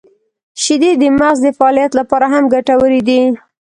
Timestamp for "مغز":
1.19-1.37